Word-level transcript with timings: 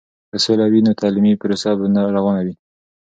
که 0.29 0.37
سوله 0.43 0.65
وي، 0.71 0.79
نو 0.85 0.91
تعلیمي 1.01 1.33
پروسه 1.41 1.69
به 1.79 1.85
روانه 2.17 2.41
وي. 2.45 2.53